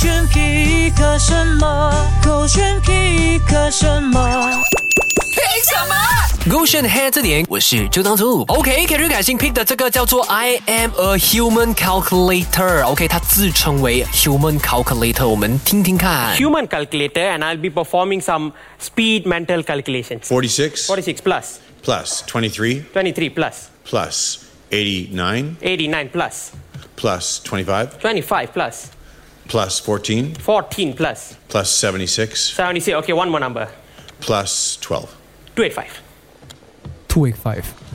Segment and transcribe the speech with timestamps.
[0.00, 1.92] 选 pick 什么？
[2.24, 4.22] 勾选 pick 什么？
[6.48, 8.42] 勾选 head 这点，我是周当初。
[8.42, 16.36] OK，凯瑞凯欣 pick 的这个叫做 I am a human calculator。OK，它自称为 human calculator，我们听听看。
[16.36, 20.20] human calculator and I'll be performing some speed mental calculations.
[20.28, 23.52] 46 46 plus, plus 23 23 plus,
[23.84, 24.36] plus
[24.70, 26.50] 89 89 plus,
[26.96, 28.72] plus 25 25 plus,
[29.47, 30.35] Plus 14.
[30.35, 31.35] 14 plus.
[31.49, 32.53] Plus 76.
[32.53, 32.95] 76.
[32.97, 33.67] Okay, one more number.
[34.19, 35.09] Plus 12.
[35.55, 36.01] 285.
[37.07, 37.90] 285.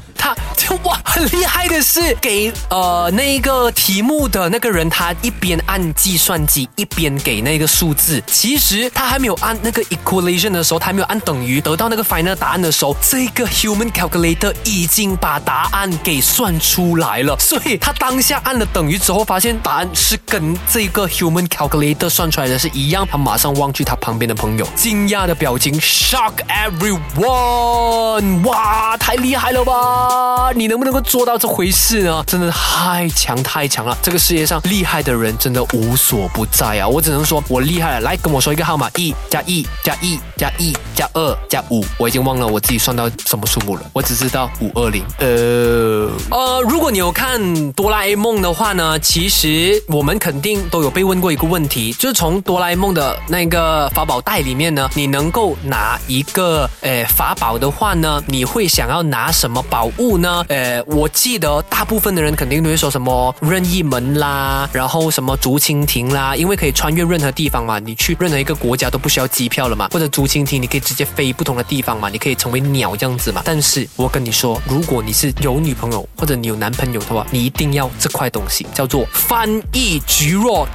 [0.56, 8.22] 就哇，很厉害的是，给呃那个题目的那个人，他一边按计算机，一边给那个数字。
[8.26, 17.36] 其实他还没有按那个 equation 的时候，他还没有按等于，得到那个 final 答案的时候，这个 human calculator 已经把答案给算出来了。
[17.38, 28.42] 所以他当下按了等于之后，发现答案是跟这个 human calculator 算出来的是一样，他马上望去他旁边的朋友，惊讶的表情，shock everyone！
[28.46, 30.45] 哇，太厉害了吧！
[30.52, 32.22] 你能不能够做到这回事呢？
[32.26, 33.96] 真的太强太强了！
[34.02, 36.86] 这个世界上厉害的人真的无所不在啊！
[36.86, 38.00] 我只能说我厉害了。
[38.00, 45.04] 来跟我说一个号码，一加一加一加一加二加五，我已经忘了我自己算到什么数目了，我只知道五二零。
[45.18, 60.35] 呃呃，如果你有看哆啦 A 梦的话呢，其实我们肯定都有被问过一个问题，就是从哆啦 A 梦的那个法宝袋里面呢，你能够拿一个呃法宝的话呢，你会想要拿什么宝物呢？
[60.48, 73.42] 呃，我记得大部分的人肯定都会说什么任意门啦，然后什么竹蜻蜓啦，因为可以穿越任何地方嘛，你去任何一个国家都不需要机票了嘛，或者竹蜻蜓你可以直接飞不同的地方嘛，你可以成为鸟这样子嘛。
[73.44, 80.66] 但是我跟你说，如果你是有女朋友或者你有男朋友的话，你一定要这块东西，叫做翻译局若。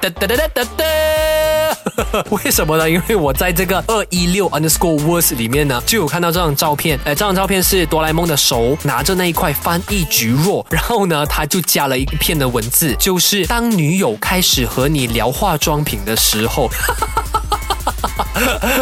[2.32, 2.90] 为什么呢？
[2.90, 7.00] 因为我在这个二一六 underscore words 里面呢，就有看到这张照片。
[7.04, 16.70] 哎，这张照片是哆啦 A 梦的手拿着那一块翻译橘若，然后呢，他就加了一片的文字，就是当女友开始和你聊化妆品的时候。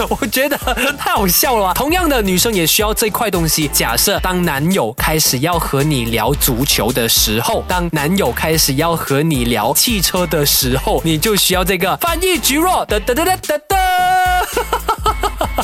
[0.10, 0.58] 我觉得
[0.98, 1.74] 太好笑了。
[1.74, 3.68] 同样的，女生也需要这块东西。
[3.74, 13.78] 假设当男友开始要和你聊足球的时候，当男友开始要和你聊汽车的时候，你就需要这个翻译菊若哒哒哒哒哒哒。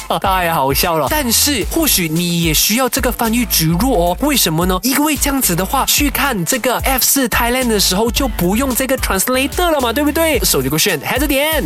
[0.22, 4.18] 太好笑了，但是或许你也需要这个翻译菊若哦。
[4.22, 4.80] 为什么呢？
[4.84, 10.40] 因为这样子的话，去看这个 F 四 Thailand 的时候就不用这个 translator 了嘛，对不对？
[10.40, 11.64] 手机勾选，还是点。